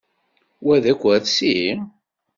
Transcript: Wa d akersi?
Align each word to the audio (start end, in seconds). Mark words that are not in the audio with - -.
Wa 0.65 0.75
d 0.83 0.85
akersi? 0.91 1.55